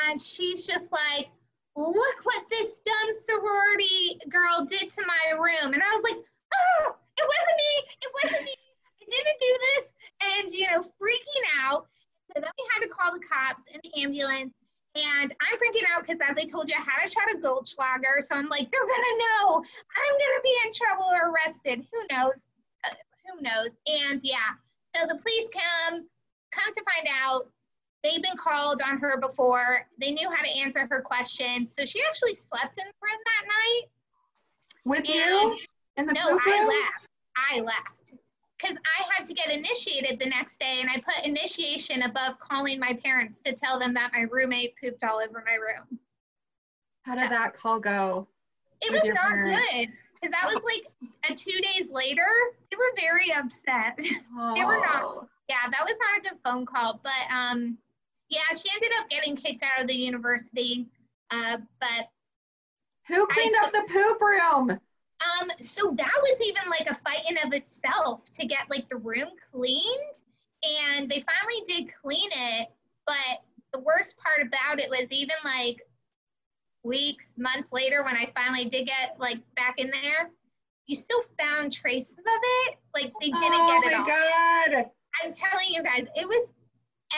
And 0.09 0.19
she's 0.19 0.65
just 0.65 0.91
like, 0.91 1.29
look 1.75 2.15
what 2.23 2.45
this 2.49 2.79
dumb 2.85 3.09
sorority 3.25 4.19
girl 4.29 4.65
did 4.65 4.89
to 4.89 5.03
my 5.05 5.37
room. 5.37 5.73
And 5.73 5.81
I 5.83 5.95
was 5.95 6.03
like, 6.03 6.17
oh, 6.17 6.95
it 7.17 7.27
wasn't 7.27 7.57
me. 7.57 7.73
It 8.01 8.11
wasn't 8.23 8.45
me. 8.45 8.55
I 9.01 9.05
didn't 9.09 9.39
do 9.39 9.57
this. 9.61 9.85
And, 10.21 10.53
you 10.53 10.71
know, 10.71 10.81
freaking 10.81 11.45
out. 11.61 11.87
So 12.33 12.41
then 12.41 12.51
we 12.57 12.65
had 12.73 12.81
to 12.83 12.89
call 12.89 13.11
the 13.13 13.19
cops 13.19 13.61
and 13.71 13.81
the 13.83 14.01
ambulance. 14.01 14.53
And 14.95 15.35
I'm 15.43 15.57
freaking 15.59 15.83
out 15.93 16.07
because, 16.07 16.21
as 16.27 16.37
I 16.37 16.45
told 16.45 16.69
you, 16.69 16.75
I 16.75 16.81
had 16.81 17.05
a 17.05 17.11
shot 17.11 17.27
of 17.35 17.41
Goldschlager. 17.41 18.23
So 18.23 18.35
I'm 18.35 18.47
like, 18.47 18.71
they're 18.71 18.87
gonna 18.87 19.17
know 19.19 19.57
I'm 19.57 20.15
gonna 20.15 20.41
be 20.41 20.55
in 20.65 20.71
trouble 20.71 21.11
or 21.11 21.31
arrested. 21.31 21.85
Who 21.91 22.15
knows? 22.15 22.47
Who 23.27 23.41
knows? 23.41 23.69
And 23.87 24.19
yeah, 24.23 24.53
so 24.95 25.07
the 25.07 25.19
police 25.21 25.49
come. 25.53 26.07
Come 26.51 26.73
to 26.73 26.83
find 26.83 27.07
out, 27.21 27.49
they've 28.01 28.21
been 28.21 28.37
called 28.37 28.81
on 28.81 28.97
her 28.99 29.19
before. 29.19 29.87
They 29.99 30.11
knew 30.11 30.29
how 30.29 30.41
to 30.41 30.49
answer 30.49 30.87
her 30.89 31.01
questions. 31.01 31.75
So 31.75 31.85
she 31.85 32.01
actually 32.07 32.35
slept 32.35 32.77
in 32.77 32.85
the 32.85 32.93
room 33.01 33.19
that 33.25 33.45
night. 33.47 33.89
With 34.85 34.99
and 34.99 35.07
you 35.07 35.59
in 35.97 36.05
the 36.05 36.13
no, 36.13 36.21
poop 36.21 36.45
room? 36.45 36.53
I 36.53 36.65
left. 36.65 37.07
I 37.53 37.59
left 37.59 38.13
because 38.57 38.77
I 38.77 39.03
had 39.11 39.25
to 39.25 39.33
get 39.33 39.51
initiated 39.51 40.17
the 40.17 40.27
next 40.27 40.59
day, 40.59 40.77
and 40.79 40.89
I 40.89 41.01
put 41.01 41.25
initiation 41.25 42.03
above 42.03 42.39
calling 42.39 42.79
my 42.79 42.97
parents 43.03 43.39
to 43.45 43.53
tell 43.53 43.77
them 43.77 43.93
that 43.95 44.11
my 44.13 44.21
roommate 44.31 44.75
pooped 44.81 45.03
all 45.03 45.17
over 45.17 45.43
my 45.45 45.55
room. 45.55 45.99
How 47.03 47.15
did 47.15 47.29
that 47.31 47.53
call 47.53 47.79
go? 47.79 48.27
It 48.81 48.93
was 48.93 49.05
not 49.13 49.31
parents? 49.31 49.69
good 49.69 49.89
because 50.25 50.31
that 50.41 50.53
was 50.53 50.63
like 50.63 51.11
a 51.29 51.35
two 51.35 51.59
days 51.61 51.89
later. 51.91 52.27
They 52.71 52.77
were 52.77 52.91
very 52.95 53.31
upset. 53.31 53.99
Oh. 54.37 54.53
they 54.55 54.63
were 54.63 54.77
not. 54.77 55.27
Yeah, 55.49 55.69
that 55.69 55.83
was 55.83 55.95
not 55.99 56.19
a 56.19 56.29
good 56.29 56.39
phone 56.43 56.65
call. 56.65 56.99
But 57.03 57.33
um, 57.33 57.77
yeah, 58.29 58.41
she 58.57 58.69
ended 58.73 58.91
up 58.99 59.09
getting 59.09 59.35
kicked 59.35 59.63
out 59.63 59.81
of 59.81 59.87
the 59.87 59.95
university. 59.95 60.87
Uh, 61.31 61.57
but 61.79 62.09
who 63.07 63.25
cleaned 63.27 63.55
up 63.63 63.71
the 63.71 63.85
poop 63.91 64.21
room? 64.21 64.71
Um, 64.71 65.49
so 65.61 65.91
that 65.91 66.13
was 66.21 66.41
even 66.41 66.69
like 66.69 66.89
a 66.89 66.95
fight 66.95 67.21
in 67.29 67.37
of 67.45 67.53
itself 67.53 68.21
to 68.33 68.45
get 68.45 68.69
like 68.69 68.89
the 68.89 68.97
room 68.97 69.29
cleaned. 69.51 70.21
And 70.63 71.09
they 71.09 71.23
finally 71.23 71.63
did 71.67 71.93
clean 72.01 72.29
it. 72.31 72.69
But 73.05 73.43
the 73.71 73.79
worst 73.79 74.15
part 74.17 74.47
about 74.47 74.79
it 74.79 74.89
was 74.89 75.11
even 75.11 75.35
like 75.43 75.84
weeks, 76.85 77.33
months 77.37 77.73
later, 77.73 78.03
when 78.03 78.15
I 78.15 78.31
finally 78.35 78.65
did 78.65 78.85
get 78.85 79.15
like 79.19 79.39
back 79.55 79.75
in 79.77 79.89
there, 79.89 80.31
you 80.87 80.95
still 80.95 81.21
found 81.37 81.73
traces 81.73 82.17
of 82.19 82.25
it. 82.27 82.77
Like 82.93 83.11
they 83.19 83.27
didn't 83.27 83.43
oh 83.43 83.81
get 83.81 83.91
it. 83.91 83.95
Oh 83.95 84.01
my 84.01 84.73
god! 84.73 84.85
I'm 85.23 85.31
telling 85.31 85.67
you 85.69 85.83
guys, 85.83 86.05
it 86.15 86.27
was 86.27 86.49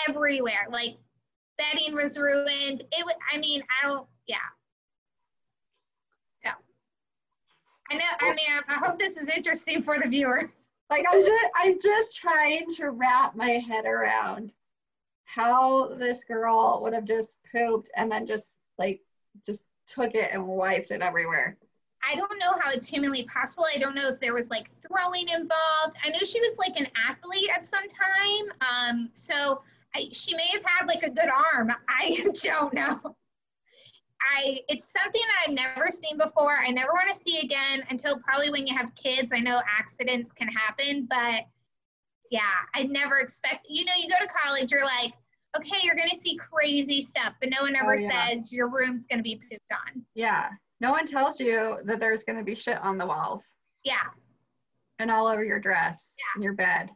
everywhere. 0.08 0.68
Like 0.70 0.98
bedding 1.58 1.96
was 1.96 2.18
ruined. 2.18 2.82
It 2.92 3.06
was. 3.06 3.16
I 3.34 3.38
mean, 3.38 3.62
I 3.84 3.88
don't. 3.88 4.08
Yeah. 4.28 4.38
So 6.38 6.50
I 7.92 7.96
know. 7.96 8.06
I 8.22 8.30
mean, 8.30 8.38
I, 8.70 8.76
I 8.76 8.78
hope 8.78 8.98
this 8.98 9.18
is 9.18 9.28
interesting 9.28 9.82
for 9.82 10.00
the 10.00 10.08
viewer. 10.08 10.52
Like 10.90 11.06
I'm 11.12 11.22
just, 11.22 11.46
I'm 11.58 11.80
just 11.82 12.18
trying 12.18 12.66
to 12.76 12.92
wrap 12.92 13.36
my 13.36 13.50
head 13.50 13.84
around 13.84 14.54
how 15.26 15.94
this 15.96 16.24
girl 16.24 16.80
would 16.82 16.94
have 16.94 17.04
just 17.04 17.36
pooped 17.52 17.90
and 17.98 18.10
then 18.10 18.26
just 18.26 18.52
like 18.78 19.02
just 19.46 19.62
took 19.88 20.16
it 20.16 20.30
and 20.34 20.46
wiped 20.46 20.92
it 20.92 21.02
everywhere. 21.02 21.58
I 22.08 22.16
don't 22.16 22.40
know 22.40 22.52
how 22.62 22.72
it's 22.72 22.88
humanly 22.88 23.24
possible. 23.24 23.66
I 23.74 23.80
don't 23.80 23.96
know 23.96 24.08
if 24.08 24.20
there 24.20 24.34
was 24.34 24.50
like 24.50 24.70
throwing 24.70 25.28
involved. 25.30 25.98
I 26.04 26.10
know 26.10 26.20
she 26.20 26.40
was 26.40 26.58
like 26.58 26.80
an 26.80 26.88
athlete 27.10 27.50
at 27.56 27.66
some 27.66 27.84
time. 27.88 28.52
Um, 28.62 29.10
so 29.14 29.62
I, 29.96 30.08
she 30.12 30.36
may 30.36 30.48
have 30.54 30.64
had 30.64 30.88
like 30.88 31.04
a 31.04 31.10
good 31.10 31.30
arm. 31.54 31.72
I 31.90 32.26
don't 32.44 32.74
know. 32.74 33.16
I 34.36 34.60
it's 34.68 34.92
something 34.92 35.22
that 35.22 35.48
I've 35.48 35.54
never 35.54 35.92
seen 35.92 36.18
before. 36.18 36.58
I 36.58 36.70
never 36.70 36.92
want 36.92 37.14
to 37.16 37.22
see 37.22 37.40
again 37.40 37.84
until 37.90 38.20
probably 38.20 38.50
when 38.52 38.66
you 38.68 38.76
have 38.76 38.94
kids. 38.96 39.32
I 39.34 39.40
know 39.40 39.62
accidents 39.80 40.32
can 40.32 40.48
happen, 40.48 41.08
but 41.10 41.46
yeah, 42.32 42.42
I 42.74 42.84
never 42.84 43.20
expect. 43.20 43.68
You 43.70 43.86
know, 43.86 43.94
you 43.98 44.10
go 44.10 44.16
to 44.20 44.28
college, 44.28 44.72
you're 44.72 44.84
like, 44.84 45.14
okay, 45.58 45.78
you're 45.84 45.96
going 45.96 46.10
to 46.10 46.18
see 46.18 46.38
crazy 46.38 47.02
stuff, 47.02 47.34
but 47.40 47.50
no 47.50 47.62
one 47.62 47.76
ever 47.76 47.96
oh, 47.96 48.00
yeah. 48.00 48.30
says 48.30 48.52
your 48.52 48.68
room's 48.68 49.06
going 49.06 49.20
to 49.20 49.24
be 49.24 49.36
pooped 49.50 49.72
on. 49.72 50.04
Yeah. 50.16 50.50
No 50.80 50.92
one 50.92 51.08
tells 51.08 51.40
you 51.40 51.78
that 51.86 52.00
there's 52.00 52.24
going 52.24 52.38
to 52.38 52.44
be 52.44 52.56
shit 52.56 52.78
on 52.82 52.98
the 52.98 53.06
walls. 53.06 53.44
Yeah. 53.84 53.96
And 55.00 55.12
all 55.12 55.28
over 55.28 55.44
your 55.44 55.60
dress 55.60 56.04
yeah. 56.18 56.24
and 56.36 56.44
your 56.44 56.54
bed. 56.54 56.90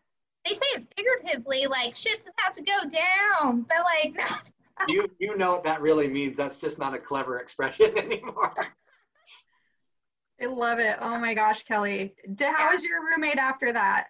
They 0.45 0.53
say 0.53 0.65
it 0.75 0.93
figuratively, 0.97 1.67
like 1.67 1.95
shit's 1.95 2.27
about 2.27 2.53
to 2.53 2.63
go 2.63 2.79
down, 2.89 3.65
but 3.69 3.77
like, 3.83 4.27
you 4.87 5.07
you 5.19 5.37
know 5.37 5.51
what 5.51 5.63
that 5.65 5.81
really 5.81 6.07
means. 6.07 6.35
That's 6.35 6.59
just 6.59 6.79
not 6.79 6.95
a 6.95 6.99
clever 6.99 7.37
expression 7.37 7.95
anymore. 7.97 8.55
I 10.41 10.45
love 10.47 10.79
it. 10.79 10.97
Oh 10.99 11.19
my 11.19 11.35
gosh, 11.35 11.63
Kelly. 11.63 12.15
How 12.39 12.45
yeah. 12.47 12.73
was 12.73 12.83
your 12.83 13.05
roommate 13.05 13.37
after 13.37 13.71
that? 13.71 14.07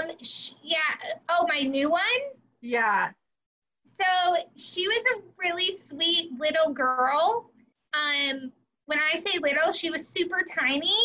Um, 0.00 0.10
yeah. 0.62 0.78
Oh, 1.28 1.46
my 1.48 1.62
new 1.62 1.90
one. 1.90 2.02
Yeah. 2.60 3.10
So 3.98 4.36
she 4.56 4.86
was 4.86 5.04
a 5.16 5.22
really 5.38 5.76
sweet 5.76 6.32
little 6.38 6.72
girl. 6.72 7.50
Um, 7.94 8.52
when 8.86 8.98
I 8.98 9.18
say 9.18 9.38
little, 9.40 9.72
she 9.72 9.90
was 9.90 10.06
super 10.06 10.42
tiny. 10.42 10.96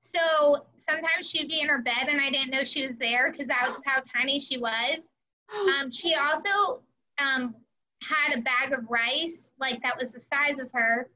So 0.00 0.66
sometimes 0.76 1.28
she'd 1.28 1.48
be 1.48 1.60
in 1.60 1.68
her 1.68 1.82
bed 1.82 2.08
and 2.08 2.20
I 2.20 2.30
didn't 2.30 2.50
know 2.50 2.64
she 2.64 2.86
was 2.86 2.96
there 2.96 3.30
because 3.30 3.46
that 3.48 3.68
was 3.68 3.82
how 3.84 4.00
tiny 4.00 4.38
she 4.38 4.58
was. 4.58 5.08
Um, 5.52 5.90
she 5.90 6.14
also 6.14 6.82
um, 7.18 7.54
had 8.02 8.38
a 8.38 8.42
bag 8.42 8.72
of 8.72 8.88
rice, 8.88 9.48
like 9.58 9.82
that 9.82 9.98
was 9.98 10.12
the 10.12 10.20
size 10.20 10.58
of 10.58 10.70
her. 10.72 11.10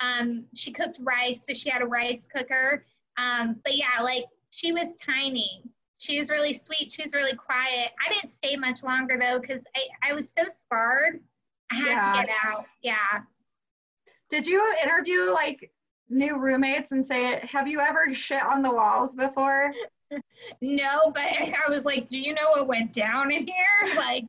Um, 0.00 0.44
she 0.54 0.70
cooked 0.70 0.98
rice, 1.02 1.44
so 1.46 1.54
she 1.54 1.70
had 1.70 1.82
a 1.82 1.86
rice 1.86 2.26
cooker. 2.26 2.84
Um, 3.16 3.60
but 3.64 3.76
yeah, 3.76 4.00
like 4.02 4.24
she 4.50 4.72
was 4.72 4.88
tiny 5.04 5.62
she 5.98 6.16
was 6.18 6.30
really 6.30 6.54
sweet. 6.54 6.92
She 6.92 7.02
was 7.02 7.12
really 7.12 7.34
quiet. 7.34 7.90
I 8.04 8.12
didn't 8.12 8.30
stay 8.30 8.56
much 8.56 8.82
longer 8.82 9.18
though 9.20 9.40
because 9.40 9.62
I, 9.76 10.10
I 10.10 10.14
was 10.14 10.30
so 10.36 10.44
scarred. 10.62 11.20
I 11.70 11.74
had 11.74 11.86
yeah. 11.86 12.12
to 12.12 12.20
get 12.20 12.36
out. 12.46 12.64
Yeah. 12.82 13.20
Did 14.30 14.46
you 14.46 14.62
interview 14.82 15.32
like 15.32 15.70
new 16.08 16.38
roommates 16.38 16.92
and 16.92 17.06
say, 17.06 17.40
have 17.50 17.66
you 17.66 17.80
ever 17.80 18.14
shit 18.14 18.42
on 18.42 18.62
the 18.62 18.70
walls 18.70 19.14
before? 19.14 19.72
no, 20.62 21.10
but 21.12 21.24
I 21.24 21.68
was 21.68 21.84
like, 21.84 22.06
do 22.06 22.18
you 22.18 22.32
know 22.32 22.50
what 22.50 22.68
went 22.68 22.92
down 22.92 23.32
in 23.32 23.46
here? 23.46 23.54
Like, 23.96 24.24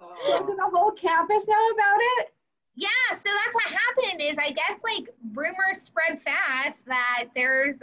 oh. 0.00 0.46
does 0.46 0.56
the 0.56 0.70
whole 0.72 0.92
campus 0.92 1.46
know 1.48 1.68
about 1.70 1.98
it? 2.18 2.28
Yeah, 2.76 2.88
so 3.12 3.28
that's 3.44 3.54
what 3.54 3.64
happened 3.64 4.22
is 4.22 4.38
I 4.38 4.52
guess 4.52 4.78
like 4.84 5.12
rumors 5.34 5.82
spread 5.82 6.20
fast 6.20 6.86
that 6.86 7.24
there's 7.34 7.82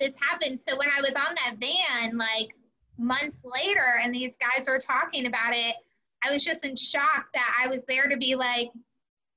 this 0.00 0.14
happened. 0.20 0.58
So 0.60 0.76
when 0.76 0.88
I 0.88 1.00
was 1.00 1.14
on 1.14 1.34
that 1.44 1.56
van, 1.58 2.16
like 2.16 2.54
months 2.98 3.40
later, 3.44 4.00
and 4.02 4.14
these 4.14 4.36
guys 4.36 4.66
were 4.66 4.78
talking 4.78 5.26
about 5.26 5.54
it, 5.54 5.76
I 6.24 6.30
was 6.30 6.44
just 6.44 6.64
in 6.64 6.76
shock 6.76 7.26
that 7.34 7.56
I 7.62 7.68
was 7.68 7.82
there 7.88 8.08
to 8.08 8.16
be 8.16 8.34
like, 8.34 8.70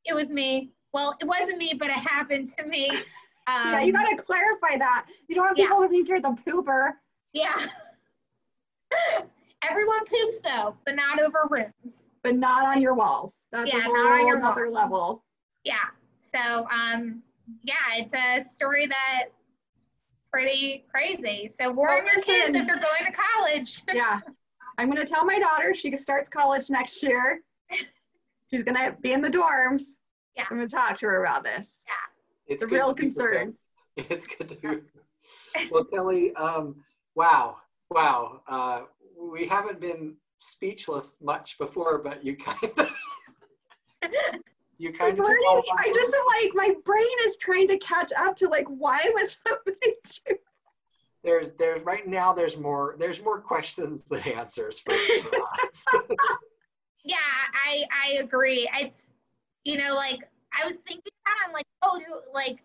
it 0.05 0.13
was 0.13 0.31
me. 0.31 0.71
Well, 0.93 1.15
it 1.19 1.25
wasn't 1.25 1.57
me, 1.57 1.74
but 1.77 1.89
it 1.89 1.97
happened 1.97 2.50
to 2.57 2.65
me. 2.65 2.89
Um, 2.89 2.97
yeah, 3.47 3.81
you 3.81 3.91
gotta 3.91 4.21
clarify 4.21 4.77
that. 4.77 5.07
You 5.27 5.35
don't 5.35 5.45
want 5.45 5.57
people 5.57 5.81
yeah. 5.81 5.88
to 5.88 5.91
think 5.91 6.07
you're 6.07 6.21
the 6.21 6.38
pooper. 6.45 6.93
Yeah. 7.33 7.53
Everyone 9.69 10.05
poops 10.05 10.41
though, 10.41 10.75
but 10.85 10.95
not 10.95 11.19
over 11.19 11.39
rooms. 11.50 12.07
But 12.24 12.35
not 12.35 12.65
on 12.65 12.81
your 12.81 12.93
walls. 12.93 13.35
That's 13.51 13.71
yeah, 13.71 13.79
not 13.79 14.21
on 14.21 14.27
your 14.27 14.43
other 14.43 14.69
level. 14.69 15.24
Yeah. 15.63 15.75
So 16.21 16.67
um, 16.69 17.21
yeah, 17.63 17.75
it's 17.97 18.13
a 18.13 18.41
story 18.41 18.88
that 18.88 19.25
pretty 20.36 20.84
crazy. 20.92 21.48
So 21.48 21.72
warn 21.72 22.06
your 22.06 22.22
kids 22.22 22.56
if 22.56 22.68
they're 22.68 22.75
going 22.75 23.06
to 23.10 23.12
college. 23.13 23.82
yeah. 23.94 24.20
I'm 24.77 24.92
going 24.92 25.01
to 25.01 25.10
tell 25.10 25.24
my 25.24 25.39
daughter 25.39 25.74
she 25.74 25.96
starts 25.96 26.30
college 26.30 26.70
next 26.70 27.01
year. 27.01 27.39
She's 28.51 28.62
going 28.62 28.75
to 28.75 28.98
be 29.01 29.13
in 29.13 29.22
the 29.22 29.30
dorms. 29.30 29.84
Yeah. 30.36 30.44
I'm 30.51 30.58
going 30.58 30.68
to 30.68 30.75
talk 30.75 30.98
to 30.98 31.06
her 31.06 31.24
about 31.24 31.46
this. 31.46 31.70
Yeah. 31.88 32.54
It's 32.54 32.63
a 32.63 32.68
real 32.68 32.94
concern. 32.94 33.54
It's 33.98 34.27
good 34.27 34.50
to 34.50 34.56
be. 34.58 35.68
Well, 35.72 35.86
Kelly, 35.86 36.36
um, 36.36 36.84
wow. 37.15 37.56
Wow. 37.89 38.42
Uh, 38.46 38.82
we 39.18 39.46
haven't 39.46 39.80
been 39.80 40.18
speechless 40.39 41.15
much 41.22 41.58
before, 41.58 42.00
but 42.00 42.22
you 42.22 42.36
kind 42.36 42.74
of 42.77 42.92
you 44.77 44.91
kind 44.91 45.17
of 45.20 45.25
I 45.25 45.91
just 45.94 46.15
am 46.15 46.25
like 46.41 46.51
my 46.53 46.75
brain 46.84 47.05
is 47.25 47.38
trying 47.38 47.67
to 47.70 47.77
catch 47.77 48.12
up 48.17 48.36
to 48.38 48.48
like 48.48 48.67
why 48.67 49.10
was 49.13 49.38
something 49.48 49.94
too 50.08 50.36
there's 51.24 51.50
there's 51.58 51.84
right 51.84 52.08
now 52.08 52.32
there's 52.32 52.58
more 52.58 52.96
there's 53.00 53.22
more 53.22 53.41
questions 53.41 54.03
than 54.03 54.20
answers 54.22 54.79
for 54.79 54.94
you. 54.94 55.24
yeah 57.03 57.15
i 57.67 57.84
i 58.05 58.13
agree. 58.22 58.70
It's 58.79 59.12
you 59.63 59.77
know 59.77 59.96
like 59.96 60.20
i 60.58 60.63
was 60.63 60.75
thinking 60.88 61.12
that 61.25 61.36
i'm 61.46 61.51
like 61.51 61.65
oh 61.82 61.98
do 61.98 62.05
like 62.34 62.60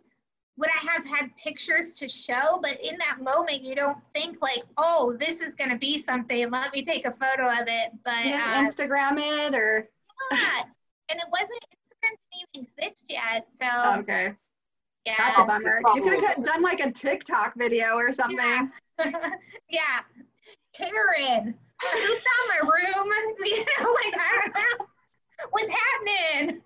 would 0.58 0.68
i 0.68 0.92
have 0.92 1.06
had 1.06 1.34
pictures 1.36 1.94
to 1.94 2.08
show? 2.08 2.60
But 2.62 2.78
in 2.80 2.98
that 2.98 3.22
moment 3.22 3.62
you 3.62 3.74
don't 3.74 4.04
think 4.12 4.42
like 4.42 4.62
oh 4.76 5.16
this 5.18 5.40
is 5.40 5.54
going 5.54 5.70
to 5.70 5.78
be 5.78 5.96
something 5.96 6.50
let 6.50 6.72
me 6.72 6.84
take 6.84 7.06
a 7.06 7.12
photo 7.12 7.50
of 7.50 7.66
it. 7.66 7.92
But 8.04 8.26
uh, 8.26 8.62
instagram 8.62 9.18
it 9.18 9.54
or 9.54 9.88
yeah 10.30 10.64
and 11.10 11.18
it 11.18 11.26
wasn't 11.32 11.50
didn't 11.50 11.69
even 12.54 12.66
exist 12.78 13.04
yet. 13.08 13.46
So 13.60 14.00
okay. 14.00 14.34
Yeah. 15.06 15.14
That's 15.18 15.38
a 15.38 15.44
bummer. 15.44 15.80
You 15.94 16.02
could 16.02 16.22
have 16.22 16.44
done 16.44 16.62
like 16.62 16.80
a 16.80 16.90
TikTok 16.90 17.54
video 17.56 17.94
or 17.94 18.12
something. 18.12 18.38
Yeah. 18.38 18.68
yeah. 19.70 20.00
Karen, 20.74 21.54
who's 21.92 22.10
on 22.10 22.48
my 22.48 22.60
room? 22.62 23.12
You 23.44 23.56
know, 23.56 23.96
like 24.04 24.14
I 24.18 24.40
don't 24.42 24.54
know. 24.54 24.86
What's 25.50 25.70
happening? 25.70 26.62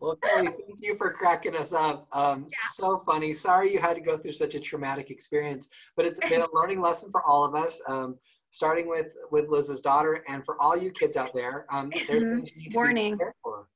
well, 0.00 0.16
Kelly, 0.16 0.48
thank 0.48 0.80
you 0.80 0.96
for 0.96 1.12
cracking 1.12 1.56
us 1.56 1.72
up. 1.72 2.06
Um, 2.12 2.42
yeah. 2.42 2.68
So 2.72 3.02
funny. 3.06 3.32
Sorry 3.32 3.72
you 3.72 3.78
had 3.78 3.94
to 3.94 4.02
go 4.02 4.18
through 4.18 4.32
such 4.32 4.54
a 4.54 4.60
traumatic 4.60 5.10
experience, 5.10 5.68
but 5.96 6.04
it's 6.04 6.18
been 6.18 6.42
a 6.42 6.46
learning 6.52 6.80
lesson 6.80 7.10
for 7.10 7.22
all 7.22 7.44
of 7.44 7.54
us. 7.54 7.80
Um, 7.88 8.18
starting 8.50 8.88
with 8.88 9.08
with 9.30 9.48
Liz's 9.48 9.80
daughter, 9.80 10.22
and 10.28 10.44
for 10.44 10.60
all 10.60 10.76
you 10.76 10.90
kids 10.90 11.16
out 11.16 11.32
there, 11.32 11.66
um, 11.72 11.90
there's 11.90 12.22
mm-hmm. 12.22 12.36
things 12.36 12.52
you 12.52 12.58
need 12.58 12.70
to 12.72 12.76
warning. 12.76 13.12
be 13.12 13.16
prepared 13.16 13.34
for. 13.42 13.66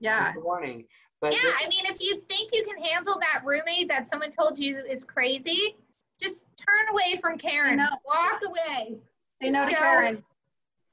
Yeah, 0.00 0.32
yeah. 0.34 0.42
warning. 0.42 0.84
But 1.20 1.34
yeah, 1.34 1.40
this- 1.44 1.56
I 1.62 1.68
mean, 1.68 1.84
if 1.86 2.00
you 2.00 2.22
think 2.28 2.50
you 2.52 2.64
can 2.64 2.82
handle 2.82 3.18
that 3.20 3.44
roommate 3.44 3.88
that 3.88 4.08
someone 4.08 4.30
told 4.30 4.58
you 4.58 4.78
is 4.78 5.04
crazy, 5.04 5.76
just 6.20 6.46
turn 6.56 6.92
away 6.92 7.16
from 7.20 7.38
Karen. 7.38 7.76
no. 7.76 7.88
Walk 8.06 8.40
away. 8.46 8.98
Say 9.40 9.50
no 9.50 9.66
to 9.66 9.74
Karen. 9.74 10.24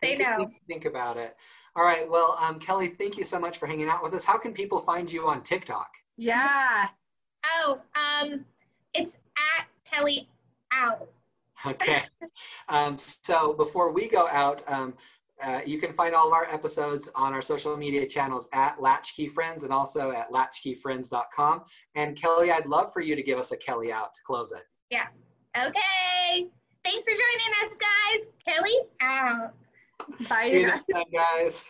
Say 0.03 0.15
no. 0.15 0.37
Think, 0.37 0.61
think, 0.67 0.85
about 0.85 1.17
it. 1.17 1.35
All 1.75 1.83
right. 1.83 2.09
Well, 2.09 2.37
um, 2.39 2.59
Kelly, 2.59 2.87
thank 2.87 3.17
you 3.17 3.23
so 3.23 3.39
much 3.39 3.57
for 3.57 3.67
hanging 3.67 3.89
out 3.89 4.03
with 4.03 4.13
us. 4.13 4.25
How 4.25 4.37
can 4.37 4.53
people 4.53 4.79
find 4.79 5.11
you 5.11 5.27
on 5.27 5.43
TikTok? 5.43 5.89
Yeah. 6.17 6.87
Oh, 7.45 7.81
um, 7.95 8.45
it's 8.93 9.17
at 9.57 9.67
Kelly 9.85 10.29
out. 10.71 11.09
Okay. 11.65 12.03
um, 12.69 12.97
so 12.97 13.53
before 13.53 13.91
we 13.91 14.07
go 14.07 14.27
out, 14.27 14.63
um, 14.67 14.93
uh, 15.43 15.61
you 15.65 15.79
can 15.79 15.93
find 15.93 16.15
all 16.15 16.27
of 16.27 16.33
our 16.33 16.45
episodes 16.51 17.09
on 17.15 17.33
our 17.33 17.41
social 17.41 17.77
media 17.77 18.05
channels 18.07 18.47
at 18.53 18.81
Latchkey 18.81 19.27
Friends 19.27 19.63
and 19.63 19.71
also 19.71 20.11
at 20.11 20.31
latchkeyfriends.com. 20.31 21.63
And 21.95 22.15
Kelly, 22.15 22.51
I'd 22.51 22.65
love 22.65 22.91
for 22.91 23.01
you 23.01 23.15
to 23.15 23.23
give 23.23 23.37
us 23.37 23.51
a 23.51 23.57
Kelly 23.57 23.91
out 23.91 24.13
to 24.15 24.21
close 24.23 24.51
it. 24.51 24.63
Yeah. 24.89 25.07
Okay. 25.55 26.47
Thanks 26.83 27.03
for 27.03 27.11
joining 27.11 27.53
us, 27.63 27.77
guys. 27.77 28.29
Kelly 28.45 28.77
out. 29.01 29.53
Bye, 30.29 30.43
See 30.43 30.61
you 30.61 30.67
next 30.67 30.85
time, 30.91 31.05
guys. 31.13 31.65